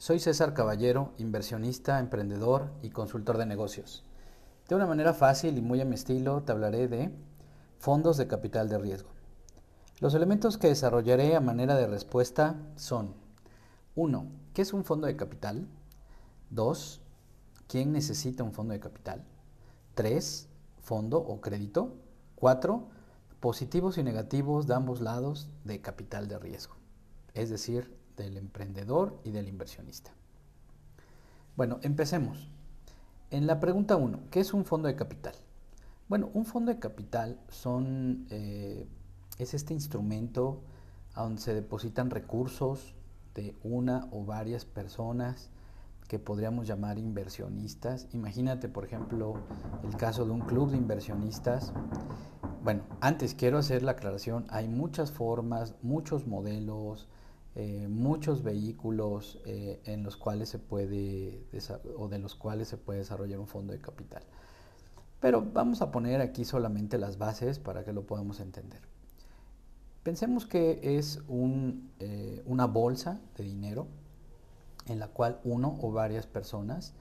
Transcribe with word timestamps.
Soy 0.00 0.20
César 0.20 0.54
Caballero, 0.54 1.12
inversionista, 1.18 1.98
emprendedor 1.98 2.70
y 2.82 2.90
consultor 2.90 3.36
de 3.36 3.46
negocios. 3.46 4.04
De 4.68 4.76
una 4.76 4.86
manera 4.86 5.12
fácil 5.12 5.58
y 5.58 5.60
muy 5.60 5.80
a 5.80 5.84
mi 5.84 5.96
estilo 5.96 6.44
te 6.44 6.52
hablaré 6.52 6.86
de 6.86 7.10
fondos 7.80 8.16
de 8.16 8.28
capital 8.28 8.68
de 8.68 8.78
riesgo. 8.78 9.10
Los 9.98 10.14
elementos 10.14 10.56
que 10.56 10.68
desarrollaré 10.68 11.34
a 11.34 11.40
manera 11.40 11.74
de 11.74 11.88
respuesta 11.88 12.54
son 12.76 13.16
1. 13.96 14.30
¿Qué 14.54 14.62
es 14.62 14.72
un 14.72 14.84
fondo 14.84 15.08
de 15.08 15.16
capital? 15.16 15.66
2. 16.50 17.00
¿Quién 17.66 17.90
necesita 17.90 18.44
un 18.44 18.52
fondo 18.52 18.74
de 18.74 18.80
capital? 18.80 19.24
3. 19.96 20.48
Fondo 20.80 21.18
o 21.18 21.40
crédito. 21.40 21.96
4. 22.36 22.86
Positivos 23.40 23.98
y 23.98 24.04
negativos 24.04 24.68
de 24.68 24.74
ambos 24.74 25.00
lados 25.00 25.48
de 25.64 25.80
capital 25.80 26.28
de 26.28 26.38
riesgo. 26.38 26.76
Es 27.34 27.50
decir, 27.50 27.98
del 28.22 28.36
emprendedor 28.36 29.20
y 29.24 29.30
del 29.30 29.48
inversionista. 29.48 30.10
Bueno, 31.56 31.78
empecemos. 31.82 32.50
En 33.30 33.46
la 33.46 33.60
pregunta 33.60 33.96
1, 33.96 34.20
¿qué 34.30 34.40
es 34.40 34.54
un 34.54 34.64
fondo 34.64 34.88
de 34.88 34.96
capital? 34.96 35.34
Bueno, 36.08 36.30
un 36.32 36.46
fondo 36.46 36.72
de 36.72 36.78
capital 36.78 37.38
son, 37.48 38.26
eh, 38.30 38.86
es 39.38 39.54
este 39.54 39.74
instrumento 39.74 40.62
donde 41.14 41.40
se 41.40 41.52
depositan 41.52 42.10
recursos 42.10 42.94
de 43.34 43.54
una 43.62 44.08
o 44.12 44.24
varias 44.24 44.64
personas 44.64 45.50
que 46.08 46.18
podríamos 46.18 46.66
llamar 46.66 46.98
inversionistas. 46.98 48.08
Imagínate, 48.12 48.68
por 48.68 48.84
ejemplo, 48.84 49.34
el 49.84 49.96
caso 49.96 50.24
de 50.24 50.30
un 50.30 50.40
club 50.40 50.70
de 50.70 50.78
inversionistas. 50.78 51.72
Bueno, 52.64 52.82
antes 53.00 53.34
quiero 53.34 53.58
hacer 53.58 53.82
la 53.82 53.92
aclaración, 53.92 54.46
hay 54.48 54.68
muchas 54.68 55.12
formas, 55.12 55.74
muchos 55.82 56.26
modelos, 56.26 57.08
eh, 57.60 57.88
muchos 57.88 58.44
vehículos 58.44 59.40
eh, 59.44 59.80
en 59.84 60.04
los 60.04 60.16
cuales 60.16 60.48
se 60.48 60.60
puede 60.60 61.44
o 61.96 62.06
de 62.06 62.20
los 62.20 62.36
cuales 62.36 62.68
se 62.68 62.76
puede 62.76 63.00
desarrollar 63.00 63.40
un 63.40 63.48
fondo 63.48 63.72
de 63.72 63.80
capital. 63.80 64.22
Pero 65.18 65.44
vamos 65.44 65.82
a 65.82 65.90
poner 65.90 66.20
aquí 66.20 66.44
solamente 66.44 66.98
las 66.98 67.18
bases 67.18 67.58
para 67.58 67.82
que 67.82 67.92
lo 67.92 68.06
podamos 68.06 68.38
entender. 68.38 68.80
Pensemos 70.04 70.46
que 70.46 70.78
es 70.84 71.20
eh, 71.98 72.44
una 72.46 72.66
bolsa 72.66 73.20
de 73.36 73.42
dinero 73.42 73.88
en 74.86 75.00
la 75.00 75.08
cual 75.08 75.40
uno 75.42 75.80
o 75.82 75.90
varias 75.90 76.28
personas 76.28 76.94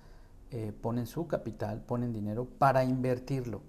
ponen 0.81 1.05
su 1.05 1.28
capital, 1.28 1.81
ponen 1.81 2.13
dinero 2.13 2.45
para 2.45 2.83
invertirlo, 2.83 3.61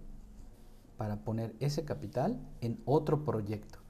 para 0.96 1.16
poner 1.16 1.54
ese 1.60 1.84
capital 1.84 2.40
en 2.62 2.80
otro 2.86 3.24
proyecto, 3.24 3.80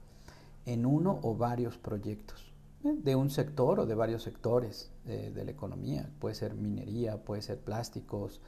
en 0.65 0.85
uno 0.85 1.19
o 1.21 1.35
varios 1.35 1.77
proyectos 1.77 2.48
de 2.83 3.15
un 3.15 3.29
sector 3.29 3.81
o 3.81 3.85
de 3.85 3.95
varios 3.95 4.23
sectores 4.23 4.91
eh, 5.05 5.31
de 5.33 5.43
la 5.43 5.51
economía. 5.51 6.09
Puede 6.19 6.35
ser 6.35 6.53
minería, 6.53 7.17
puede 7.17 7.41
ser 7.41 7.59
plásticos, 7.59 8.41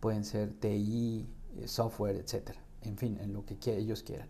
pueden 0.00 0.24
ser 0.24 0.52
TI, 0.52 1.26
eh, 1.56 1.68
software, 1.68 2.16
etc. 2.16 2.56
En 2.82 2.96
fin, 2.96 3.18
en 3.20 3.32
lo 3.32 3.44
que 3.44 3.56
ellos 3.76 4.02
quieran. 4.02 4.28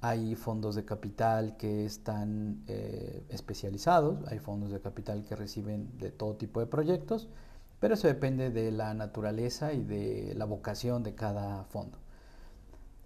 Hay 0.00 0.34
fondos 0.34 0.74
de 0.74 0.84
capital 0.84 1.56
que 1.56 1.84
están 1.86 2.62
eh, 2.68 3.24
especializados, 3.30 4.18
hay 4.28 4.38
fondos 4.38 4.70
de 4.70 4.80
capital 4.80 5.24
que 5.24 5.34
reciben 5.34 5.96
de 5.98 6.10
todo 6.10 6.36
tipo 6.36 6.60
de 6.60 6.66
proyectos, 6.66 7.28
pero 7.80 7.94
eso 7.94 8.06
depende 8.06 8.50
de 8.50 8.70
la 8.70 8.94
naturaleza 8.94 9.72
y 9.72 9.82
de 9.82 10.34
la 10.36 10.44
vocación 10.44 11.02
de 11.02 11.14
cada 11.14 11.64
fondo. 11.64 11.98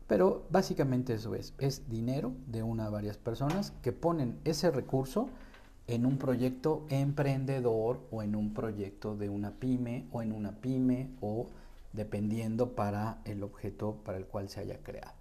Pero 0.07 0.47
básicamente 0.51 1.15
eso 1.15 1.35
es, 1.35 1.55
es 1.59 1.89
dinero 1.89 2.33
de 2.47 2.63
una 2.63 2.89
o 2.89 2.93
varias 2.93 3.17
personas 3.17 3.73
que 3.83 3.93
ponen 3.93 4.41
ese 4.45 4.71
recurso 4.71 5.29
en 5.89 6.05
un 6.05 6.19
proyecto 6.19 6.87
emprendedor 6.91 8.07
o 8.11 8.23
en 8.23 8.37
un 8.37 8.53
proyecto 8.53 9.17
de 9.17 9.31
una 9.31 9.53
pyme 9.53 10.07
o 10.13 10.23
en 10.23 10.33
una 10.33 10.53
pyme 10.53 11.11
o 11.21 11.49
dependiendo 11.95 12.75
para 12.75 13.21
el 13.25 13.43
objeto 13.43 13.97
para 14.05 14.19
el 14.19 14.27
cual 14.27 14.51
se 14.51 14.61
haya 14.61 14.79
creado. 14.83 15.15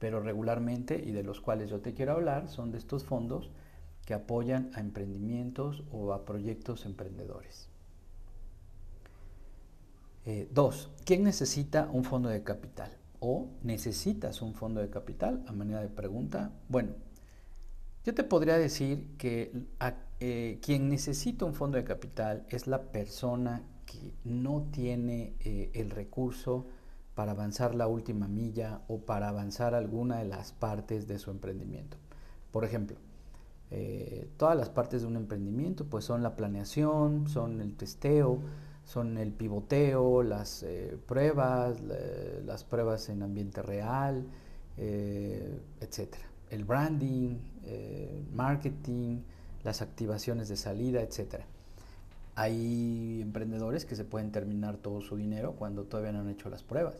Pero 0.00 0.20
regularmente 0.20 1.00
y 1.02 1.12
de 1.12 1.22
los 1.22 1.40
cuales 1.40 1.70
yo 1.70 1.80
te 1.80 1.94
quiero 1.94 2.12
hablar 2.12 2.48
son 2.48 2.72
de 2.72 2.78
estos 2.78 3.04
fondos 3.04 3.50
que 4.04 4.14
apoyan 4.14 4.72
a 4.74 4.80
emprendimientos 4.80 5.84
o 5.92 6.12
a 6.12 6.24
proyectos 6.24 6.84
emprendedores. 6.84 7.68
Eh, 10.26 10.48
dos, 10.52 10.90
¿quién 11.04 11.22
necesita 11.22 11.88
un 11.92 12.02
fondo 12.02 12.28
de 12.28 12.42
capital? 12.42 12.90
¿O 13.20 13.48
necesitas 13.62 14.42
un 14.42 14.54
fondo 14.54 14.80
de 14.80 14.90
capital? 14.90 15.44
A 15.46 15.52
manera 15.52 15.80
de 15.80 15.88
pregunta, 15.88 16.50
bueno, 16.68 16.94
yo 18.04 18.14
te 18.14 18.24
podría 18.24 18.58
decir 18.58 19.16
que 19.16 19.52
eh, 20.20 20.58
quien 20.60 20.88
necesita 20.88 21.44
un 21.44 21.54
fondo 21.54 21.78
de 21.78 21.84
capital 21.84 22.44
es 22.48 22.66
la 22.66 22.82
persona 22.90 23.62
que 23.86 24.12
no 24.24 24.66
tiene 24.72 25.34
eh, 25.40 25.70
el 25.74 25.90
recurso 25.90 26.66
para 27.14 27.32
avanzar 27.32 27.74
la 27.74 27.86
última 27.86 28.26
milla 28.26 28.80
o 28.88 28.98
para 28.98 29.28
avanzar 29.28 29.74
alguna 29.74 30.18
de 30.18 30.24
las 30.24 30.52
partes 30.52 31.06
de 31.06 31.18
su 31.18 31.30
emprendimiento. 31.30 31.96
Por 32.50 32.64
ejemplo, 32.64 32.96
eh, 33.70 34.28
todas 34.36 34.56
las 34.56 34.68
partes 34.68 35.02
de 35.02 35.08
un 35.08 35.16
emprendimiento 35.16 35.84
pues 35.84 36.04
son 36.04 36.22
la 36.22 36.34
planeación, 36.34 37.28
son 37.28 37.60
el 37.60 37.76
testeo, 37.76 38.40
son 38.84 39.16
el 39.16 39.32
pivoteo, 39.32 40.24
las 40.24 40.66
pruebas, 41.06 41.80
las 42.44 42.64
pruebas 42.64 43.08
en 43.10 43.22
ambiente 43.22 43.62
real, 43.62 44.26
etcétera 44.76 46.31
el 46.52 46.64
branding, 46.64 47.38
eh, 47.64 48.22
marketing, 48.34 49.22
las 49.64 49.80
activaciones 49.80 50.50
de 50.50 50.56
salida, 50.56 51.00
etc. 51.00 51.44
Hay 52.34 53.20
emprendedores 53.22 53.86
que 53.86 53.96
se 53.96 54.04
pueden 54.04 54.32
terminar 54.32 54.76
todo 54.76 55.00
su 55.00 55.16
dinero 55.16 55.52
cuando 55.52 55.84
todavía 55.84 56.12
no 56.12 56.20
han 56.20 56.28
hecho 56.28 56.50
las 56.50 56.62
pruebas. 56.62 56.96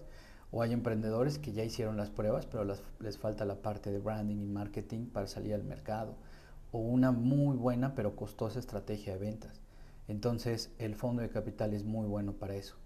O 0.51 0.63
hay 0.63 0.73
emprendedores 0.73 1.39
que 1.39 1.53
ya 1.53 1.65
hicieron 1.65 1.99
las 1.99 2.09
pruebas, 2.09 2.47
pero 2.47 2.65
les 3.01 3.19
falta 3.19 3.45
la 3.45 3.57
parte 3.57 3.93
de 3.93 3.99
branding 3.99 4.39
y 4.39 4.47
marketing 4.47 5.07
para 5.07 5.27
salir 5.27 5.53
al 5.53 5.65
mercado. 5.65 6.15
O 6.73 6.79
una 6.79 7.13
muy 7.13 7.57
buena 7.57 7.95
pero 7.95 8.17
costosa 8.17 8.59
estrategia 8.59 9.13
de 9.13 9.19
ventas. 9.19 9.61
Entonces 10.09 10.71
el 10.79 10.95
fondo 10.95 11.21
de 11.21 11.29
capital 11.29 11.75
es 11.75 11.85
muy 11.85 12.07
bueno 12.07 12.33
para 12.33 12.55
eso. 12.55 12.77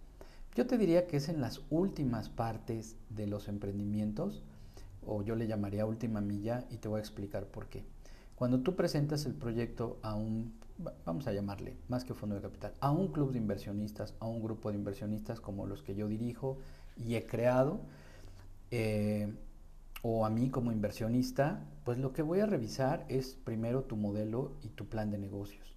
Yo 0.56 0.66
te 0.66 0.78
diría 0.78 1.06
que 1.06 1.19
es 1.19 1.28
en 1.28 1.41
las 1.41 1.60
últimas 1.71 2.28
partes 2.28 2.97
de 3.10 3.28
los 3.28 3.47
emprendimientos 3.47 4.43
o 5.06 5.22
yo 5.22 5.36
le 5.36 5.46
llamaría 5.46 5.86
última 5.86 6.20
milla 6.20 6.64
y 6.70 6.78
te 6.78 6.88
voy 6.88 6.98
a 6.98 7.00
explicar 7.00 7.46
por 7.46 7.68
qué. 7.68 7.84
Cuando 8.34 8.60
tú 8.60 8.76
presentas 8.76 9.24
el 9.24 9.34
proyecto 9.34 9.98
a 10.02 10.14
un, 10.14 10.54
vamos 11.04 11.26
a 11.26 11.32
llamarle, 11.32 11.76
más 11.88 12.04
que 12.04 12.14
fondo 12.14 12.34
de 12.34 12.42
capital, 12.42 12.74
a 12.80 12.90
un 12.90 13.08
club 13.08 13.32
de 13.32 13.38
inversionistas, 13.38 14.14
a 14.20 14.26
un 14.26 14.42
grupo 14.42 14.70
de 14.70 14.76
inversionistas 14.76 15.40
como 15.40 15.66
los 15.66 15.82
que 15.82 15.94
yo 15.94 16.06
dirijo 16.06 16.58
y 16.96 17.14
he 17.14 17.26
creado, 17.26 17.80
eh, 18.70 19.32
o 20.02 20.26
a 20.26 20.30
mí 20.30 20.50
como 20.50 20.70
inversionista, 20.70 21.64
pues 21.84 21.98
lo 21.98 22.12
que 22.12 22.22
voy 22.22 22.40
a 22.40 22.46
revisar 22.46 23.06
es 23.08 23.34
primero 23.34 23.84
tu 23.84 23.96
modelo 23.96 24.52
y 24.62 24.68
tu 24.68 24.86
plan 24.86 25.10
de 25.10 25.18
negocios. 25.18 25.74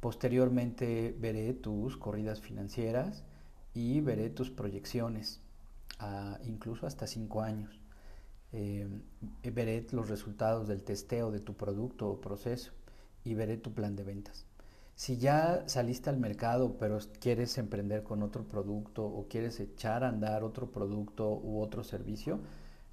Posteriormente 0.00 1.16
veré 1.18 1.52
tus 1.52 1.96
corridas 1.96 2.40
financieras 2.40 3.24
y 3.74 4.00
veré 4.00 4.30
tus 4.30 4.50
proyecciones, 4.50 5.40
incluso 6.44 6.86
hasta 6.86 7.06
cinco 7.06 7.42
años. 7.42 7.77
Eh, 8.52 8.88
veré 9.42 9.86
los 9.92 10.08
resultados 10.08 10.68
del 10.68 10.82
testeo 10.82 11.30
de 11.30 11.40
tu 11.40 11.54
producto 11.54 12.08
o 12.08 12.20
proceso 12.20 12.72
y 13.24 13.34
veré 13.34 13.56
tu 13.58 13.72
plan 13.72 13.94
de 13.94 14.04
ventas. 14.04 14.46
Si 14.94 15.18
ya 15.18 15.62
saliste 15.66 16.10
al 16.10 16.18
mercado 16.18 16.76
pero 16.78 16.98
quieres 17.20 17.56
emprender 17.58 18.02
con 18.02 18.22
otro 18.22 18.44
producto 18.44 19.04
o 19.04 19.28
quieres 19.28 19.60
echar 19.60 20.02
a 20.02 20.08
andar 20.08 20.42
otro 20.42 20.72
producto 20.72 21.30
u 21.30 21.60
otro 21.60 21.84
servicio, 21.84 22.40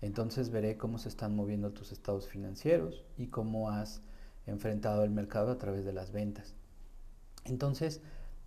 entonces 0.01 0.49
veré 0.49 0.77
cómo 0.77 0.97
se 0.97 1.09
están 1.09 1.35
moviendo 1.35 1.72
tus 1.72 1.91
estados 1.91 2.27
financieros 2.27 3.05
y 3.17 3.27
cómo 3.27 3.72
has 3.72 4.01
enfrentado 4.45 5.03
el 5.03 5.09
mercado 5.09 5.51
a 5.51 5.57
través 5.57 5.85
de 5.85 5.93
las 5.93 6.11
ventas. 6.11 6.53
Entonces, 7.45 8.01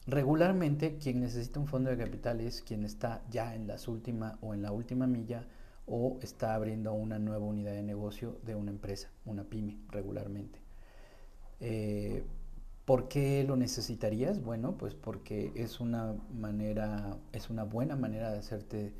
regularmente 0.06 0.98
quien 0.98 1.20
necesita 1.20 1.58
un 1.58 1.66
fondo 1.66 1.90
de 1.90 1.98
capital 1.98 2.40
es 2.40 2.62
quien 2.62 2.84
está 2.84 3.22
ya 3.30 3.54
en 3.54 3.66
las 3.66 3.88
última 3.88 4.38
o 4.40 4.54
en 4.54 4.62
la 4.62 4.72
última 4.72 5.06
milla 5.06 5.46
o 5.88 6.18
está 6.22 6.54
abriendo 6.54 6.92
una 6.92 7.18
nueva 7.18 7.44
unidad 7.44 7.72
de 7.72 7.82
negocio 7.82 8.38
de 8.44 8.54
una 8.54 8.70
empresa, 8.70 9.10
una 9.24 9.44
pyme, 9.44 9.78
regularmente. 9.90 10.58
Eh, 11.60 12.24
¿Por 12.84 13.08
qué 13.08 13.44
lo 13.44 13.56
necesitarías? 13.56 14.42
Bueno, 14.42 14.78
pues 14.78 14.94
porque 14.94 15.52
es 15.54 15.80
una 15.80 16.14
manera, 16.32 17.18
es 17.32 17.50
una 17.50 17.64
buena 17.64 17.96
manera 17.96 18.30
de 18.32 18.38
hacerte 18.38 18.94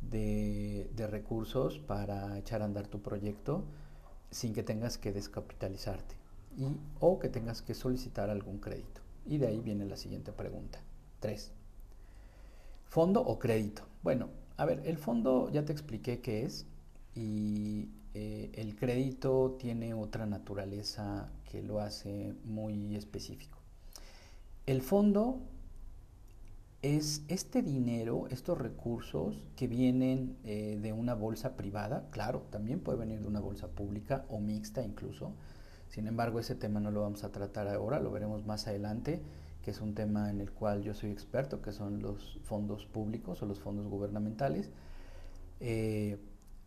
de, 0.00 1.06
recursos 1.10 1.78
para 1.78 2.38
echar 2.38 2.62
a 2.62 2.64
andar 2.64 2.86
tu 2.86 3.02
proyecto 3.02 3.64
sin 4.30 4.54
que 4.54 4.62
tengas 4.62 4.96
que 4.98 5.12
descapitalizarte 5.12 6.14
y, 6.56 6.76
o 7.00 7.18
que 7.18 7.28
tengas 7.28 7.62
que 7.62 7.74
solicitar 7.74 8.30
algún 8.30 8.58
crédito. 8.58 9.02
Y 9.26 9.38
de 9.38 9.46
ahí 9.46 9.60
viene 9.60 9.84
la 9.84 9.96
siguiente 9.96 10.32
pregunta. 10.32 10.80
3. 11.20 11.52
¿Fondo 12.86 13.20
o 13.20 13.38
crédito? 13.38 13.82
Bueno, 14.02 14.28
a 14.56 14.64
ver, 14.64 14.82
el 14.84 14.98
fondo 14.98 15.50
ya 15.50 15.64
te 15.64 15.72
expliqué 15.72 16.20
qué 16.20 16.44
es 16.44 16.66
y 17.14 17.88
eh, 18.14 18.50
el 18.54 18.76
crédito 18.76 19.56
tiene 19.58 19.94
otra 19.94 20.26
naturaleza 20.26 21.28
que 21.50 21.62
lo 21.62 21.80
hace 21.80 22.34
muy 22.44 22.94
específico. 22.94 23.58
El 24.66 24.82
fondo 24.82 25.40
es 26.82 27.22
este 27.28 27.62
dinero, 27.62 28.28
estos 28.30 28.58
recursos 28.58 29.42
que 29.56 29.66
vienen 29.66 30.36
eh, 30.44 30.78
de 30.80 30.92
una 30.92 31.14
bolsa 31.14 31.56
privada, 31.56 32.08
claro, 32.10 32.42
también 32.50 32.80
puede 32.80 32.98
venir 32.98 33.20
de 33.20 33.26
una 33.26 33.40
bolsa 33.40 33.68
pública 33.68 34.24
o 34.28 34.38
mixta 34.38 34.84
incluso. 34.84 35.32
Sin 35.88 36.06
embargo, 36.06 36.40
ese 36.40 36.54
tema 36.54 36.80
no 36.80 36.90
lo 36.90 37.02
vamos 37.02 37.24
a 37.24 37.32
tratar 37.32 37.68
ahora, 37.68 38.00
lo 38.00 38.10
veremos 38.10 38.44
más 38.46 38.66
adelante, 38.66 39.22
que 39.64 39.70
es 39.70 39.80
un 39.80 39.94
tema 39.94 40.30
en 40.30 40.40
el 40.40 40.50
cual 40.50 40.82
yo 40.82 40.92
soy 40.92 41.10
experto, 41.10 41.62
que 41.62 41.72
son 41.72 42.02
los 42.02 42.38
fondos 42.44 42.84
públicos 42.86 43.42
o 43.42 43.46
los 43.46 43.58
fondos 43.58 43.86
gubernamentales. 43.86 44.70
Eh, 45.60 46.18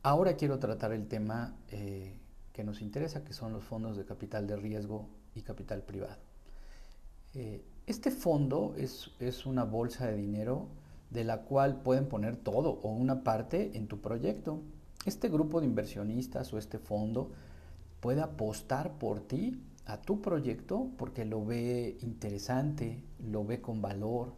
ahora 0.03 0.35
quiero 0.35 0.57
tratar 0.57 0.93
el 0.93 1.07
tema 1.07 1.55
eh, 1.69 2.17
que 2.53 2.63
nos 2.63 2.81
interesa, 2.81 3.23
que 3.23 3.33
son 3.33 3.53
los 3.53 3.63
fondos 3.63 3.97
de 3.97 4.05
capital 4.05 4.47
de 4.47 4.55
riesgo 4.55 5.07
y 5.35 5.41
capital 5.41 5.83
privado. 5.83 6.17
Este 7.87 8.11
fondo 8.11 8.75
es, 8.77 9.45
una 9.45 9.63
bolsa 9.63 10.07
de 10.07 10.17
dinero 10.17 10.67
de 11.09 11.23
la 11.23 11.43
cual 11.43 11.81
pueden 11.83 12.09
poner 12.09 12.35
todo 12.35 12.81
o 12.83 12.89
una 12.89 13.23
parte 13.23 13.77
en 13.77 13.87
tu 13.87 14.01
proyecto. 14.01 14.59
Este 15.05 15.29
grupo 15.29 15.61
de 15.61 15.67
inversionistas 15.67 16.51
o 16.51 16.57
este 16.57 16.79
fondo 16.79 17.31
puede 18.01 18.19
apostar 18.19 18.99
por 18.99 19.21
ti 19.21 19.63
a 19.87 20.01
tu 20.01 20.21
proyecto 20.21 20.89
porque 20.97 21.23
lo 21.23 21.45
ve 21.45 21.97
interesante, 22.01 23.01
lo 23.19 23.45
ve 23.45 23.61
con 23.61 23.81
valor 23.81 24.33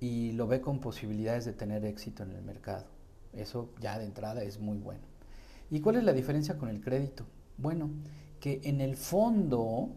y 0.00 0.32
lo 0.32 0.48
ve 0.48 0.60
con 0.60 0.80
posibilidades 0.80 1.44
de 1.44 1.52
tener 1.52 1.84
éxito 1.84 2.24
en 2.24 2.32
el 2.32 2.42
mercado. 2.42 2.86
Eso 3.32 3.70
ya 3.80 3.98
de 3.98 4.04
entrada 4.04 4.42
es 4.42 4.58
muy 4.58 4.78
bueno. 4.78 5.02
¿Y 5.70 5.80
cuál 5.80 5.96
es 5.96 6.04
la 6.04 6.12
diferencia 6.12 6.58
con 6.58 6.68
el 6.68 6.80
crédito? 6.80 7.24
Bueno, 7.56 7.88
que 8.40 8.60
en 8.64 8.80
el 8.80 8.96
fondo, 8.96 9.90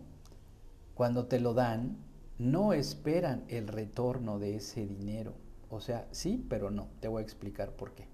cuando 0.93 1.25
te 1.25 1.39
lo 1.39 1.55
dan, 1.55 1.97
no 2.37 2.73
esperan 2.73 3.45
el 3.47 3.67
retorno 3.67 4.37
de 4.37 4.57
ese 4.57 4.85
dinero. 4.85 5.33
O 5.71 5.81
sea, 5.81 6.07
sí, 6.11 6.45
pero 6.47 6.69
no. 6.69 6.89
Te 6.99 7.07
voy 7.07 7.21
a 7.21 7.23
explicar 7.23 7.71
por 7.71 7.95
qué. 7.95 8.07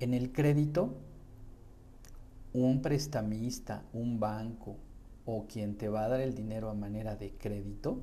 En 0.00 0.12
el 0.12 0.32
crédito, 0.32 0.98
un 2.52 2.82
prestamista, 2.82 3.84
un 3.94 4.20
banco 4.20 4.76
o 5.24 5.46
quien 5.46 5.76
te 5.76 5.88
va 5.88 6.04
a 6.04 6.08
dar 6.08 6.20
el 6.20 6.34
dinero 6.34 6.70
a 6.70 6.74
manera 6.74 7.16
de 7.16 7.32
crédito, 7.32 8.00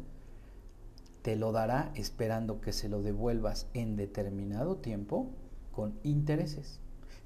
te 1.21 1.35
lo 1.35 1.51
dará 1.51 1.91
esperando 1.95 2.61
que 2.61 2.73
se 2.73 2.89
lo 2.89 3.01
devuelvas 3.01 3.67
en 3.73 3.95
determinado 3.95 4.77
tiempo 4.77 5.31
con 5.71 5.99
intereses, 6.03 6.79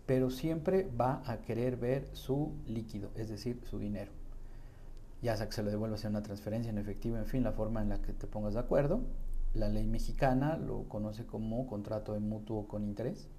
pero 0.06 0.30
siempre 0.30 0.90
va 1.00 1.22
a 1.26 1.42
querer 1.42 1.78
ver 1.78 2.10
su 2.14 2.54
líquido, 2.66 3.12
es 3.16 3.30
decir, 3.30 3.62
su 3.64 3.80
dinero 3.80 4.12
ya 5.24 5.38
sea 5.38 5.48
que 5.48 5.54
se 5.54 5.64
lo 5.64 5.72
devuelva 5.72 5.96
hacer 5.96 6.12
una 6.12 6.22
transferencia 6.22 6.70
en 6.70 6.78
efectivo, 6.78 7.18
en 7.18 7.26
fin, 7.26 7.44
la 7.44 7.54
forma 7.54 7.82
en 7.82 7.90
la 7.90 8.02
que 8.02 8.12
te 8.12 8.28
pongas 8.28 8.56
de 8.56 8.60
acuerdo. 8.60 9.02
La 9.54 9.70
ley 9.70 9.88
mexicana 9.88 10.58
lo 10.58 10.90
conoce 10.90 11.26
como 11.26 11.66
contrato 11.66 12.14
de 12.14 12.20
mutuo 12.20 12.68
con 12.68 12.84
interés. 12.84 13.30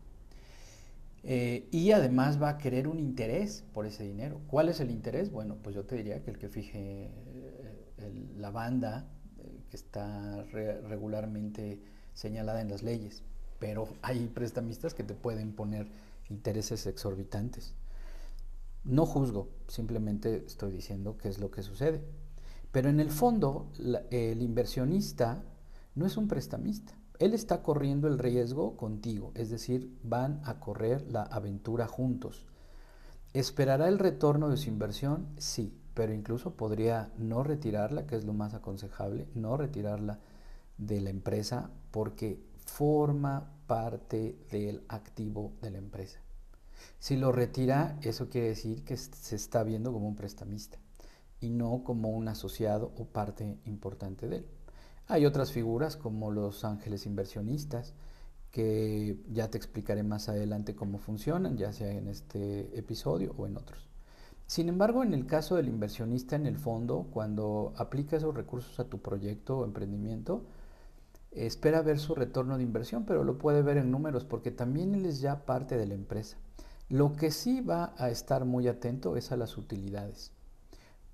Eh, 1.26 1.69
y 1.71 1.93
además 1.93 2.41
va 2.41 2.50
a 2.50 2.59
querer 2.59 2.87
un 2.87 3.00
interés 3.00 3.65
por 3.73 3.87
ese 3.87 4.05
dinero. 4.05 4.43
¿Cuál 4.47 4.69
es 4.69 4.81
el 4.81 4.91
interés? 4.91 5.31
Bueno, 5.31 5.56
pues 5.62 5.75
yo 5.75 5.85
te 5.85 5.97
diría 5.97 6.23
que 6.23 6.31
el 6.31 6.38
que 6.38 6.49
fije 6.49 7.11
eh, 7.99 8.29
la 8.37 8.50
banda 8.50 9.09
eh, 9.38 9.62
que 9.71 9.76
está 9.76 10.44
regularmente 10.44 11.81
señalada 12.12 12.61
en 12.61 12.69
las 12.69 12.82
leyes. 12.82 13.23
Pero 13.59 13.88
hay 14.03 14.26
prestamistas 14.26 14.93
que 14.93 15.03
te 15.03 15.15
pueden 15.15 15.55
poner 15.55 15.88
intereses 16.29 16.87
exorbitantes. 16.87 17.75
No 18.85 19.06
juzgo, 19.06 19.49
simplemente 19.67 20.44
estoy 20.47 20.73
diciendo 20.73 21.17
qué 21.17 21.29
es 21.29 21.38
lo 21.38 21.50
que 21.50 21.62
sucede. 21.62 22.03
Pero 22.71 22.91
en 22.91 23.00
el 23.00 23.11
fondo, 23.11 23.71
el 24.11 24.43
inversionista 24.43 25.43
no 25.94 26.06
es 26.06 26.17
un 26.17 26.29
prestamista. 26.29 26.94
Él 27.19 27.32
está 27.35 27.62
corriendo 27.62 28.08
el 28.08 28.19
riesgo 28.19 28.76
contigo, 28.76 29.32
es 29.35 29.50
decir, 29.50 29.96
van 30.02 30.41
a 30.44 30.58
correr 30.58 31.11
la 31.11 31.23
aventura 31.23 31.87
juntos. 31.87 32.46
¿Esperará 33.32 33.88
el 33.88 33.99
retorno 33.99 34.49
de 34.49 34.56
su 34.56 34.69
inversión? 34.69 35.29
Sí, 35.38 35.76
pero 35.94 36.12
incluso 36.12 36.55
podría 36.55 37.12
no 37.19 37.44
retirarla, 37.44 38.06
que 38.06 38.17
es 38.17 38.25
lo 38.25 38.32
más 38.32 38.55
aconsejable, 38.55 39.29
no 39.35 39.56
retirarla 39.56 40.19
de 40.76 41.00
la 41.00 41.11
empresa 41.11 41.70
porque 41.93 42.43
forma 42.67 43.52
parte 43.67 44.37
del 44.50 44.82
activo 44.88 45.52
de 45.62 45.70
la 45.70 45.79
empresa. 45.79 46.19
Si 46.99 47.17
lo 47.17 47.31
retira, 47.31 47.99
eso 48.02 48.29
quiere 48.29 48.49
decir 48.49 48.85
que 48.85 48.97
se 48.97 49.37
está 49.37 49.62
viendo 49.62 49.93
como 49.93 50.08
un 50.08 50.17
prestamista 50.17 50.79
y 51.40 51.50
no 51.50 51.85
como 51.85 52.11
un 52.11 52.29
asociado 52.29 52.93
o 52.99 53.05
parte 53.05 53.58
importante 53.64 54.29
de 54.29 54.38
él. 54.38 54.47
Hay 55.06 55.26
otras 55.26 55.52
figuras 55.52 55.96
como 55.96 56.30
los 56.30 56.64
ángeles 56.64 57.06
inversionistas, 57.06 57.94
que 58.50 59.18
ya 59.32 59.50
te 59.50 59.58
explicaré 59.58 60.02
más 60.02 60.28
adelante 60.28 60.76
cómo 60.76 60.98
funcionan, 60.98 61.56
ya 61.56 61.72
sea 61.72 61.90
en 61.90 62.08
este 62.08 62.78
episodio 62.78 63.34
o 63.36 63.46
en 63.46 63.56
otros. 63.56 63.88
Sin 64.46 64.68
embargo, 64.68 65.02
en 65.02 65.12
el 65.12 65.26
caso 65.26 65.56
del 65.56 65.68
inversionista 65.68 66.36
en 66.36 66.46
el 66.46 66.56
fondo, 66.56 67.08
cuando 67.10 67.72
aplica 67.76 68.16
esos 68.16 68.34
recursos 68.34 68.78
a 68.78 68.84
tu 68.84 69.00
proyecto 69.00 69.58
o 69.58 69.64
emprendimiento, 69.64 70.44
espera 71.32 71.82
ver 71.82 71.98
su 71.98 72.14
retorno 72.14 72.56
de 72.56 72.62
inversión, 72.62 73.04
pero 73.04 73.24
lo 73.24 73.38
puede 73.38 73.62
ver 73.62 73.78
en 73.78 73.90
números 73.90 74.24
porque 74.24 74.50
también 74.50 74.94
él 74.94 75.06
es 75.06 75.20
ya 75.20 75.44
parte 75.44 75.76
de 75.76 75.86
la 75.86 75.94
empresa. 75.94 76.36
Lo 76.88 77.14
que 77.14 77.30
sí 77.30 77.60
va 77.60 77.94
a 77.98 78.10
estar 78.10 78.44
muy 78.44 78.68
atento 78.68 79.16
es 79.16 79.32
a 79.32 79.36
las 79.36 79.56
utilidades. 79.58 80.30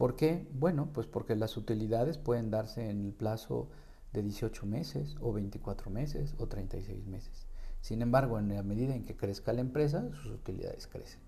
¿Por 0.00 0.16
qué? 0.16 0.48
Bueno, 0.54 0.88
pues 0.94 1.06
porque 1.06 1.36
las 1.36 1.58
utilidades 1.58 2.16
pueden 2.16 2.50
darse 2.50 2.88
en 2.88 3.04
el 3.04 3.12
plazo 3.12 3.68
de 4.14 4.22
18 4.22 4.64
meses 4.64 5.16
o 5.20 5.30
24 5.30 5.90
meses 5.90 6.34
o 6.38 6.46
36 6.46 7.06
meses. 7.06 7.46
Sin 7.82 8.00
embargo, 8.00 8.38
en 8.38 8.48
la 8.48 8.62
medida 8.62 8.94
en 8.94 9.04
que 9.04 9.14
crezca 9.14 9.52
la 9.52 9.60
empresa, 9.60 10.08
sus 10.14 10.32
utilidades 10.32 10.86
crecen 10.86 11.20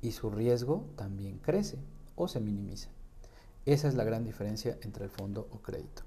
y 0.00 0.12
su 0.12 0.30
riesgo 0.30 0.86
también 0.94 1.38
crece 1.38 1.76
o 2.14 2.28
se 2.28 2.38
minimiza. 2.38 2.88
Esa 3.66 3.88
es 3.88 3.96
la 3.96 4.04
gran 4.04 4.22
diferencia 4.22 4.78
entre 4.82 5.06
el 5.06 5.10
fondo 5.10 5.48
o 5.50 5.58
crédito. 5.58 6.04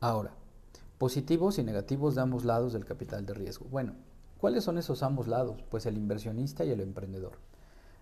Ahora, 0.00 0.32
positivos 0.96 1.58
y 1.58 1.62
negativos 1.62 2.14
de 2.14 2.22
ambos 2.22 2.46
lados 2.46 2.72
del 2.72 2.86
capital 2.86 3.26
de 3.26 3.34
riesgo. 3.34 3.66
Bueno, 3.66 3.92
¿Cuáles 4.38 4.62
son 4.62 4.78
esos 4.78 5.02
ambos 5.02 5.26
lados? 5.26 5.64
Pues 5.68 5.84
el 5.86 5.96
inversionista 5.96 6.64
y 6.64 6.70
el 6.70 6.80
emprendedor. 6.80 7.32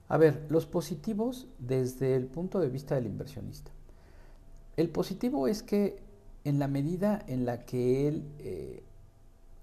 A 0.09 0.19
ver, 0.19 0.47
los 0.49 0.67
positivos 0.67 1.47
desde 1.59 2.15
el 2.15 2.27
punto 2.27 2.61
de 2.61 2.69
vista 2.69 2.95
del 2.95 3.07
inversionista. 3.07 3.71
El 4.77 4.89
positivo 4.91 5.49
es 5.49 5.63
que 5.63 6.01
en 6.45 6.59
la 6.59 6.69
medida 6.69 7.25
en 7.27 7.45
la 7.45 7.65
que 7.65 8.07
él 8.07 8.25
eh, 8.39 8.85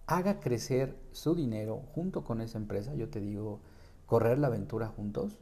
haga 0.05 0.39
crecer 0.39 0.97
su 1.11 1.33
dinero 1.33 1.83
junto 1.93 2.23
con 2.23 2.41
esa 2.41 2.57
empresa, 2.57 2.93
yo 2.95 3.09
te 3.09 3.21
digo, 3.21 3.59
correr 4.05 4.37
la 4.37 4.47
aventura 4.47 4.87
juntos, 4.87 5.37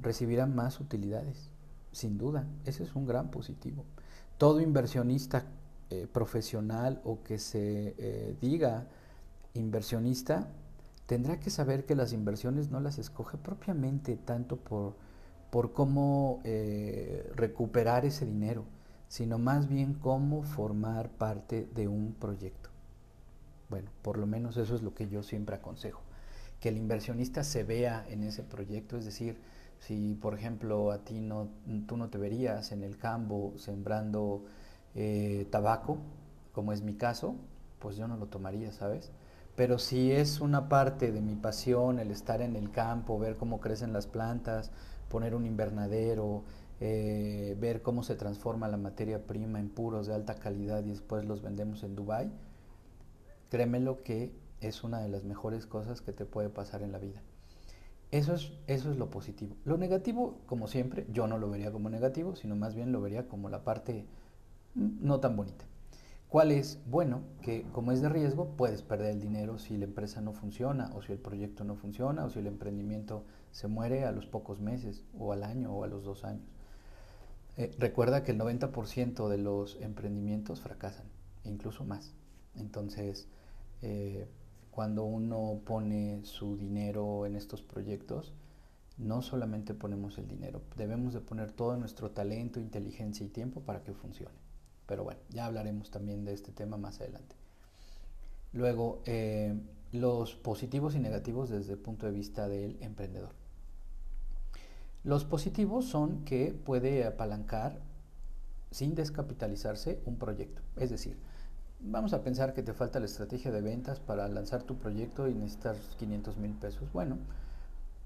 recibirá 0.00 0.46
más 0.46 0.80
utilidades, 0.80 1.50
sin 1.90 2.16
duda. 2.16 2.46
Ese 2.64 2.84
es 2.84 2.94
un 2.94 3.06
gran 3.06 3.30
positivo. 3.30 3.84
Todo 4.36 4.60
inversionista 4.60 5.46
eh, 5.90 6.06
profesional 6.12 7.00
o 7.02 7.22
que 7.24 7.38
se 7.38 7.94
eh, 7.98 8.36
diga 8.40 8.86
inversionista 9.54 10.48
tendrá 11.08 11.40
que 11.40 11.48
saber 11.48 11.86
que 11.86 11.94
las 11.94 12.12
inversiones 12.12 12.70
no 12.70 12.80
las 12.80 12.98
escoge 12.98 13.38
propiamente 13.38 14.16
tanto 14.16 14.58
por, 14.58 14.94
por 15.50 15.72
cómo 15.72 16.42
eh, 16.44 17.32
recuperar 17.34 18.04
ese 18.04 18.26
dinero, 18.26 18.64
sino 19.08 19.38
más 19.38 19.70
bien 19.70 19.94
cómo 19.94 20.42
formar 20.42 21.08
parte 21.08 21.66
de 21.74 21.88
un 21.88 22.12
proyecto. 22.12 22.68
Bueno, 23.70 23.90
por 24.02 24.18
lo 24.18 24.26
menos 24.26 24.58
eso 24.58 24.74
es 24.74 24.82
lo 24.82 24.92
que 24.94 25.08
yo 25.08 25.22
siempre 25.22 25.56
aconsejo, 25.56 26.02
que 26.60 26.68
el 26.68 26.76
inversionista 26.76 27.42
se 27.42 27.64
vea 27.64 28.04
en 28.10 28.22
ese 28.22 28.42
proyecto, 28.42 28.98
es 28.98 29.06
decir, 29.06 29.40
si 29.78 30.14
por 30.14 30.34
ejemplo 30.34 30.92
a 30.92 31.04
ti 31.04 31.22
no, 31.22 31.48
tú 31.86 31.96
no 31.96 32.10
te 32.10 32.18
verías 32.18 32.70
en 32.70 32.82
el 32.82 32.98
campo 32.98 33.54
sembrando 33.56 34.44
eh, 34.94 35.48
tabaco, 35.50 35.96
como 36.52 36.74
es 36.74 36.82
mi 36.82 36.96
caso, 36.96 37.34
pues 37.78 37.96
yo 37.96 38.06
no 38.08 38.18
lo 38.18 38.26
tomaría, 38.26 38.72
¿sabes? 38.72 39.10
Pero 39.58 39.80
si 39.80 40.12
es 40.12 40.40
una 40.40 40.68
parte 40.68 41.10
de 41.10 41.20
mi 41.20 41.34
pasión 41.34 41.98
el 41.98 42.12
estar 42.12 42.42
en 42.42 42.54
el 42.54 42.70
campo, 42.70 43.18
ver 43.18 43.34
cómo 43.34 43.58
crecen 43.58 43.92
las 43.92 44.06
plantas, 44.06 44.70
poner 45.08 45.34
un 45.34 45.46
invernadero, 45.46 46.44
eh, 46.78 47.56
ver 47.58 47.82
cómo 47.82 48.04
se 48.04 48.14
transforma 48.14 48.68
la 48.68 48.76
materia 48.76 49.26
prima 49.26 49.58
en 49.58 49.68
puros 49.68 50.06
de 50.06 50.14
alta 50.14 50.36
calidad 50.36 50.84
y 50.84 50.90
después 50.90 51.24
los 51.24 51.42
vendemos 51.42 51.82
en 51.82 51.96
Dubai, 51.96 52.30
créemelo 53.50 54.04
que 54.04 54.32
es 54.60 54.84
una 54.84 55.00
de 55.00 55.08
las 55.08 55.24
mejores 55.24 55.66
cosas 55.66 56.02
que 56.02 56.12
te 56.12 56.24
puede 56.24 56.50
pasar 56.50 56.82
en 56.82 56.92
la 56.92 57.00
vida. 57.00 57.20
Eso 58.12 58.34
es, 58.34 58.52
eso 58.68 58.92
es 58.92 58.96
lo 58.96 59.10
positivo. 59.10 59.56
Lo 59.64 59.76
negativo, 59.76 60.38
como 60.46 60.68
siempre, 60.68 61.04
yo 61.10 61.26
no 61.26 61.36
lo 61.36 61.50
vería 61.50 61.72
como 61.72 61.90
negativo, 61.90 62.36
sino 62.36 62.54
más 62.54 62.76
bien 62.76 62.92
lo 62.92 63.00
vería 63.00 63.26
como 63.26 63.48
la 63.48 63.64
parte 63.64 64.06
mm, 64.76 65.04
no 65.04 65.18
tan 65.18 65.34
bonita. 65.34 65.64
¿Cuál 66.28 66.52
es? 66.52 66.78
Bueno, 66.84 67.22
que 67.40 67.62
como 67.72 67.90
es 67.90 68.02
de 68.02 68.10
riesgo, 68.10 68.54
puedes 68.54 68.82
perder 68.82 69.12
el 69.12 69.20
dinero 69.20 69.58
si 69.58 69.78
la 69.78 69.86
empresa 69.86 70.20
no 70.20 70.34
funciona 70.34 70.90
o 70.94 71.00
si 71.00 71.12
el 71.12 71.18
proyecto 71.18 71.64
no 71.64 71.74
funciona 71.74 72.26
o 72.26 72.28
si 72.28 72.38
el 72.38 72.46
emprendimiento 72.46 73.24
se 73.50 73.66
muere 73.66 74.04
a 74.04 74.12
los 74.12 74.26
pocos 74.26 74.60
meses 74.60 75.04
o 75.18 75.32
al 75.32 75.42
año 75.42 75.72
o 75.72 75.84
a 75.84 75.86
los 75.86 76.04
dos 76.04 76.24
años. 76.24 76.46
Eh, 77.56 77.74
recuerda 77.78 78.24
que 78.24 78.32
el 78.32 78.38
90% 78.38 79.28
de 79.28 79.38
los 79.38 79.80
emprendimientos 79.80 80.60
fracasan. 80.60 81.06
incluso 81.44 81.82
más. 81.84 82.12
Entonces, 82.56 83.26
eh, 83.80 84.28
cuando 84.70 85.04
uno 85.04 85.62
pone 85.64 86.20
su 86.24 86.58
dinero 86.58 87.24
en 87.24 87.36
estos 87.36 87.62
proyectos, 87.62 88.34
no 88.98 89.22
solamente 89.22 89.72
ponemos 89.72 90.18
el 90.18 90.28
dinero, 90.28 90.60
debemos 90.76 91.14
de 91.14 91.20
poner 91.20 91.52
todo 91.52 91.76
nuestro 91.78 92.10
talento, 92.10 92.60
inteligencia 92.60 93.24
y 93.24 93.30
tiempo 93.30 93.62
para 93.62 93.82
que 93.82 93.94
funcione. 93.94 94.47
Pero 94.88 95.04
bueno, 95.04 95.20
ya 95.28 95.44
hablaremos 95.44 95.90
también 95.90 96.24
de 96.24 96.32
este 96.32 96.50
tema 96.50 96.78
más 96.78 97.00
adelante. 97.00 97.36
Luego, 98.52 99.02
eh, 99.04 99.54
los 99.92 100.34
positivos 100.34 100.94
y 100.94 100.98
negativos 100.98 101.50
desde 101.50 101.74
el 101.74 101.78
punto 101.78 102.06
de 102.06 102.12
vista 102.12 102.48
del 102.48 102.78
emprendedor. 102.80 103.32
Los 105.04 105.24
positivos 105.24 105.84
son 105.84 106.24
que 106.24 106.52
puede 106.52 107.04
apalancar 107.04 107.78
sin 108.70 108.94
descapitalizarse 108.94 110.00
un 110.06 110.16
proyecto. 110.16 110.62
Es 110.76 110.90
decir, 110.90 111.18
vamos 111.80 112.14
a 112.14 112.22
pensar 112.22 112.54
que 112.54 112.62
te 112.62 112.72
falta 112.72 112.98
la 112.98 113.06
estrategia 113.06 113.50
de 113.50 113.60
ventas 113.60 114.00
para 114.00 114.26
lanzar 114.28 114.62
tu 114.62 114.78
proyecto 114.78 115.28
y 115.28 115.34
necesitas 115.34 115.76
500 115.98 116.38
mil 116.38 116.52
pesos. 116.52 116.90
Bueno, 116.92 117.18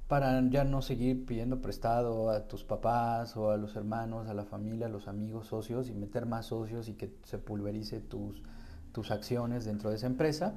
para 0.08 0.46
ya 0.50 0.64
no 0.64 0.82
seguir 0.82 1.24
pidiendo 1.24 1.62
prestado 1.62 2.30
a 2.30 2.46
tus 2.46 2.64
papás 2.64 3.36
o 3.36 3.50
a 3.50 3.56
los 3.56 3.76
hermanos, 3.76 4.28
a 4.28 4.34
la 4.34 4.44
familia, 4.44 4.86
a 4.86 4.90
los 4.90 5.08
amigos, 5.08 5.46
socios 5.46 5.88
y 5.88 5.94
meter 5.94 6.26
más 6.26 6.46
socios 6.46 6.88
y 6.88 6.94
que 6.94 7.14
se 7.24 7.38
pulverice 7.38 8.00
tus, 8.00 8.42
tus 8.92 9.10
acciones 9.10 9.64
dentro 9.64 9.90
de 9.90 9.96
esa 9.96 10.06
empresa, 10.06 10.54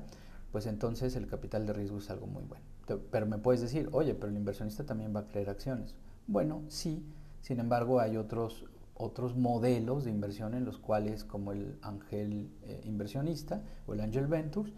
pues 0.52 0.66
entonces 0.66 1.16
el 1.16 1.28
capital 1.28 1.66
de 1.66 1.74
riesgo 1.74 1.98
es 1.98 2.10
algo 2.10 2.28
muy 2.28 2.44
bueno. 2.44 2.64
Pero 3.12 3.26
me 3.26 3.38
puedes 3.38 3.62
decir, 3.62 3.90
oye, 3.94 4.14
pero 4.14 4.30
el 4.30 4.38
inversionista 4.38 4.86
también 4.86 5.16
va 5.16 5.22
a 5.22 5.28
creer 5.28 5.50
acciones. 5.50 5.96
Bueno, 6.28 6.62
sí, 6.68 7.04
sin 7.42 7.60
embargo 7.60 8.00
hay 8.00 8.18
otros, 8.18 8.66
otros 8.94 9.36
modelos 9.36 10.04
de 10.04 10.12
inversión 10.12 10.54
en 10.54 10.66
los 10.66 10.78
cuales, 10.78 11.24
como 11.24 11.52
el 11.52 11.78
ángel 11.82 12.50
eh, 12.64 12.82
inversionista 12.86 13.62
o 13.88 13.94
el 13.94 14.02
angel 14.02 14.28
ventures, 14.28 14.74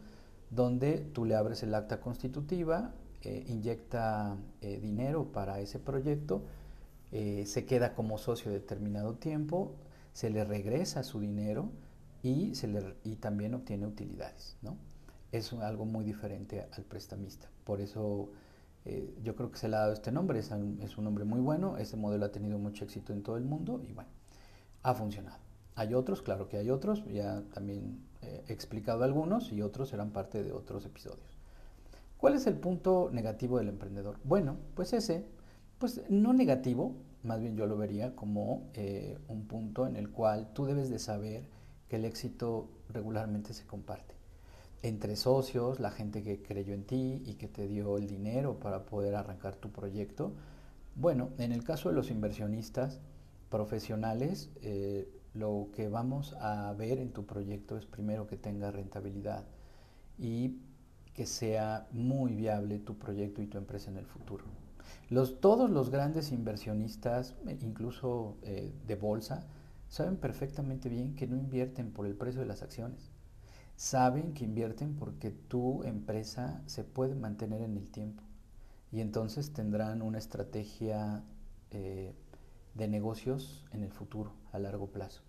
donde 0.49 0.99
tú 0.99 1.25
le 1.25 1.35
abres 1.35 1.63
el 1.63 1.75
acta 1.75 1.99
constitutiva, 1.99 2.93
eh, 3.27 3.43
inyecta 3.47 4.37
eh, 4.61 4.79
dinero 4.79 5.31
para 5.31 5.59
ese 5.59 5.79
proyecto, 5.79 6.43
se 7.09 7.65
queda 7.65 7.95
como 7.95 8.17
socio 8.17 8.51
determinado 8.51 9.13
tiempo, 9.13 9.71
se 10.11 10.29
le 10.29 10.43
regresa 10.43 11.03
su 11.03 11.21
dinero 11.21 11.69
y, 12.21 12.53
se 12.55 12.67
le, 12.67 12.95
y 13.05 13.15
también 13.15 13.53
obtiene 13.53 13.87
utilidades. 13.87 14.57
¿no? 14.61 14.77
Es 15.31 15.53
algo 15.53 15.85
muy 15.85 16.03
diferente 16.03 16.67
al 16.73 16.83
prestamista. 16.83 17.49
Por 17.63 17.79
eso 17.79 18.29
eh, 18.89 19.13
yo 19.21 19.35
creo 19.35 19.51
que 19.51 19.57
se 19.57 19.67
le 19.67 19.75
ha 19.75 19.79
dado 19.79 19.91
este 19.91 20.13
nombre, 20.13 20.39
es 20.39 20.49
un, 20.51 21.03
nombre 21.03 21.25
muy 21.25 21.41
bueno, 21.41 21.77
este 21.77 21.97
modelo 21.97 22.25
ha 22.25 22.31
tenido 22.31 22.57
mucho 22.57 22.85
éxito 22.85 23.11
en 23.11 23.21
todo 23.21 23.35
el 23.35 23.43
mundo 23.43 23.81
y 23.85 23.91
bueno, 23.91 24.09
ha 24.81 24.93
funcionado. 24.93 25.39
Hay 25.75 25.93
otros, 25.93 26.21
claro 26.21 26.47
que 26.47 26.55
hay 26.55 26.69
otros, 26.69 27.03
ya 27.05 27.43
también 27.53 27.99
eh, 28.21 28.45
he 28.47 28.53
explicado 28.53 29.03
algunos 29.03 29.51
y 29.51 29.61
otros 29.61 29.89
serán 29.89 30.11
parte 30.11 30.41
de 30.41 30.53
otros 30.53 30.85
episodios. 30.85 31.36
¿Cuál 32.17 32.33
es 32.33 32.47
el 32.47 32.55
punto 32.55 33.09
negativo 33.11 33.57
del 33.59 33.69
emprendedor? 33.69 34.17
Bueno, 34.23 34.57
pues 34.75 34.93
ese, 34.93 35.25
pues 35.77 36.01
no 36.09 36.33
negativo, 36.33 36.95
más 37.23 37.39
bien 37.39 37.55
yo 37.55 37.67
lo 37.67 37.77
vería 37.77 38.15
como 38.15 38.69
eh, 38.73 39.17
un 39.27 39.47
punto 39.47 39.85
en 39.85 39.95
el 39.95 40.09
cual 40.09 40.51
tú 40.53 40.65
debes 40.65 40.89
de 40.89 40.99
saber 40.99 41.47
que 41.87 41.97
el 41.97 42.05
éxito 42.05 42.69
regularmente 42.89 43.53
se 43.53 43.65
comparte 43.65 44.17
entre 44.83 45.15
socios, 45.15 45.79
la 45.79 45.91
gente 45.91 46.23
que 46.23 46.41
creyó 46.41 46.73
en 46.73 46.85
ti 46.85 47.21
y 47.25 47.35
que 47.35 47.47
te 47.47 47.67
dio 47.67 47.97
el 47.97 48.07
dinero 48.07 48.59
para 48.59 48.85
poder 48.85 49.15
arrancar 49.15 49.55
tu 49.55 49.71
proyecto. 49.71 50.33
Bueno, 50.95 51.29
en 51.37 51.51
el 51.51 51.63
caso 51.63 51.89
de 51.89 51.95
los 51.95 52.11
inversionistas 52.11 52.99
profesionales, 53.49 54.49
eh, 54.61 55.09
lo 55.33 55.69
que 55.73 55.87
vamos 55.87 56.35
a 56.39 56.73
ver 56.73 56.99
en 56.99 57.11
tu 57.11 57.25
proyecto 57.25 57.77
es 57.77 57.85
primero 57.85 58.27
que 58.27 58.37
tenga 58.37 58.71
rentabilidad 58.71 59.45
y 60.17 60.57
que 61.17 61.25
sea 61.25 61.89
muy 61.91 62.33
viable 62.33 62.79
tu 62.79 62.97
proyecto 62.97 63.41
y 63.41 63.47
tu 63.47 63.57
empresa 63.57 63.91
en 63.91 63.97
el 63.97 64.05
futuro. 64.05 64.45
Todos 65.41 65.69
los 65.69 65.89
grandes 65.89 66.31
inversionistas, 66.31 67.35
eh, 67.45 67.57
incluso 67.61 68.37
eh, 68.43 68.71
de 68.87 68.95
bolsa, 68.95 69.45
saben 69.89 70.15
perfectamente 70.15 70.87
bien 70.87 71.15
que 71.15 71.27
no 71.27 71.35
invierten 71.35 71.91
por 71.91 72.05
el 72.05 72.15
precio 72.15 72.39
de 72.39 72.47
las 72.47 72.63
acciones 72.63 73.11
saben 73.77 74.33
que 74.33 74.43
invierten 74.43 74.95
porque 74.95 75.29
tu 75.29 75.83
empresa 75.83 76.61
se 76.65 76.83
puede 76.83 77.13
mantener 77.13 77.61
en 77.61 77.77
el 77.77 77.89
tiempo 77.91 78.23
y 78.91 79.01
entonces 79.01 79.53
tendrán 79.53 80.01
una 80.01 80.17
estrategia 80.17 81.23
eh, 81.69 82.15
de 82.73 82.87
negocios 82.87 83.65
en 83.71 83.83
el 83.83 83.91
futuro, 83.91 84.33
a 84.51 84.59
largo 84.59 84.87
plazo. 84.87 85.26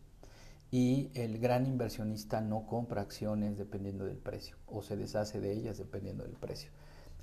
Y 0.70 1.10
el 1.14 1.38
gran 1.38 1.66
inversionista 1.66 2.40
no 2.40 2.66
compra 2.66 3.02
acciones 3.02 3.56
dependiendo 3.56 4.04
del 4.04 4.18
precio 4.18 4.56
o 4.66 4.82
se 4.82 4.96
deshace 4.96 5.40
de 5.40 5.52
ellas 5.52 5.78
dependiendo 5.78 6.24
del 6.24 6.34
precio, 6.34 6.70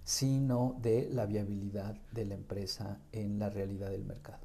sino 0.04 0.78
de 0.82 1.10
la 1.12 1.26
viabilidad 1.26 1.96
de 2.12 2.26
la 2.26 2.34
empresa 2.34 3.00
en 3.12 3.38
la 3.38 3.50
realidad 3.50 3.92
del 3.92 4.04
mercado. 4.04 4.44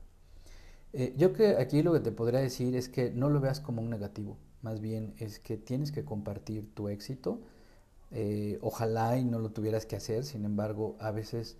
Eh, 0.92 1.14
yo 1.16 1.32
que 1.32 1.56
aquí 1.56 1.82
lo 1.82 1.92
que 1.92 2.00
te 2.00 2.12
podría 2.12 2.40
decir 2.40 2.74
es 2.76 2.88
que 2.88 3.10
no 3.10 3.30
lo 3.30 3.40
veas 3.40 3.60
como 3.60 3.80
un 3.80 3.90
negativo, 3.90 4.36
más 4.62 4.80
bien 4.80 5.14
es 5.18 5.38
que 5.38 5.56
tienes 5.56 5.92
que 5.92 6.04
compartir 6.04 6.74
tu 6.74 6.88
éxito. 6.88 7.40
Eh, 8.12 8.58
ojalá 8.60 9.16
y 9.16 9.24
no 9.24 9.38
lo 9.38 9.50
tuvieras 9.52 9.86
que 9.86 9.96
hacer, 9.96 10.24
sin 10.24 10.44
embargo, 10.44 10.96
a 10.98 11.12
veces, 11.12 11.56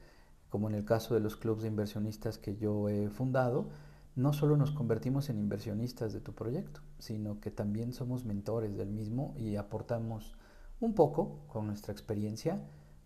como 0.50 0.68
en 0.68 0.74
el 0.74 0.84
caso 0.84 1.14
de 1.14 1.20
los 1.20 1.36
clubes 1.36 1.62
de 1.62 1.68
inversionistas 1.68 2.38
que 2.38 2.56
yo 2.56 2.88
he 2.88 3.08
fundado, 3.08 3.68
no 4.16 4.32
solo 4.32 4.56
nos 4.56 4.72
convertimos 4.72 5.30
en 5.30 5.38
inversionistas 5.38 6.12
de 6.12 6.20
tu 6.20 6.34
proyecto, 6.34 6.80
sino 6.98 7.40
que 7.40 7.50
también 7.50 7.92
somos 7.92 8.24
mentores 8.24 8.76
del 8.76 8.90
mismo 8.90 9.34
y 9.36 9.56
aportamos 9.56 10.34
un 10.80 10.94
poco 10.94 11.40
con 11.48 11.66
nuestra 11.66 11.92
experiencia 11.92 12.60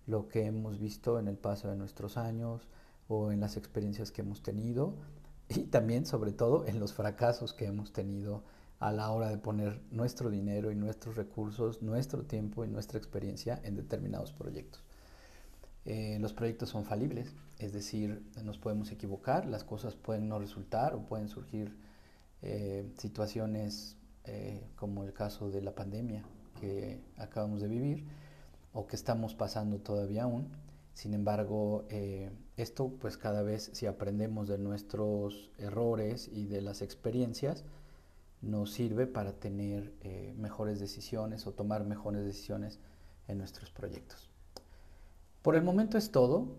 lo 0.06 0.28
que 0.28 0.46
hemos 0.46 0.78
visto 0.78 1.18
en 1.18 1.28
el 1.28 1.37
paso 1.37 1.68
de 1.68 1.76
nuestros 1.76 2.16
años 2.16 2.68
o 3.08 3.32
en 3.32 3.40
las 3.40 3.56
experiencias 3.56 4.11
que 4.11 4.23
hemos 4.23 4.42
tenido 4.42 4.94
y 5.49 5.64
también 5.64 6.06
sobre 6.06 6.32
todo 6.32 6.66
en 6.66 6.80
los 6.80 6.92
fracasos 6.92 7.52
que 7.52 7.66
hemos 7.66 7.92
tenido 7.92 8.42
a 8.80 8.92
la 8.92 9.11
hora 9.11 9.28
de 9.28 9.38
poner 9.38 9.80
nuestro 9.90 10.30
dinero 10.30 10.70
y 10.70 10.76
nuestros 10.76 11.16
recursos, 11.16 11.82
nuestro 11.82 12.23
tiempo 12.25 12.64
y 12.64 12.68
nuestra 12.68 12.99
experiencia 12.99 13.61
en 13.64 13.76
determinados 13.76 14.32
proyectos. 14.32 14.82
Eh, 15.84 16.18
los 16.18 16.32
proyectos 16.32 16.70
son 16.70 16.84
falibles, 16.84 17.34
es 17.58 17.72
decir, 17.72 18.22
nos 18.42 18.58
podemos 18.58 18.90
equivocar, 18.90 19.46
las 19.46 19.64
cosas 19.64 19.94
pueden 19.94 20.28
no 20.28 20.38
resultar 20.38 20.94
o 20.94 21.04
pueden 21.04 21.28
surgir 21.28 21.76
eh, 22.40 22.90
situaciones 22.96 23.96
eh, 24.24 24.66
como 24.76 25.04
el 25.04 25.12
caso 25.12 25.50
de 25.50 25.60
la 25.60 25.74
pandemia 25.74 26.24
que 26.58 27.00
acabamos 27.18 27.60
de 27.60 27.68
vivir 27.68 28.04
o 28.72 28.86
que 28.86 28.96
estamos 28.96 29.34
pasando 29.34 29.78
todavía 29.78 30.24
aún. 30.24 30.48
Sin 30.94 31.12
embargo, 31.12 31.86
esto 32.56 32.88
pues 33.00 33.16
cada 33.16 33.42
vez 33.42 33.70
si 33.74 33.86
aprendemos 33.86 34.46
de 34.46 34.58
nuestros 34.58 35.50
errores 35.58 36.28
y 36.32 36.46
de 36.46 36.62
las 36.62 36.82
experiencias, 36.82 37.64
nos 38.42 38.70
sirve 38.72 39.08
para 39.08 39.32
tener 39.32 39.92
mejores 40.36 40.78
decisiones 40.78 41.48
o 41.48 41.52
tomar 41.52 41.84
mejores 41.84 42.24
decisiones 42.24 42.78
en 43.26 43.38
nuestros 43.38 43.72
proyectos. 43.72 44.33
Por 45.44 45.56
el 45.56 45.62
momento 45.62 45.98
es 45.98 46.10
todo. 46.10 46.56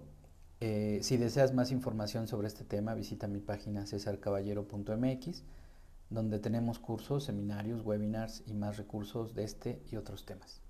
Eh, 0.60 1.00
si 1.02 1.18
deseas 1.18 1.56
más 1.56 1.72
información 1.72 2.28
sobre 2.28 2.48
este 2.48 2.64
tema, 2.64 2.94
visita 2.94 3.28
mi 3.28 3.40
página 3.40 3.88
cesarcaballero.mx, 3.88 5.44
donde 6.12 6.38
tenemos 6.38 6.78
cursos, 6.78 7.24
seminarios, 7.24 7.84
webinars 7.84 8.44
y 8.46 8.54
más 8.54 8.78
recursos 8.78 9.34
de 9.34 9.44
este 9.44 9.82
y 9.92 9.96
otros 9.96 10.24
temas. 10.28 10.62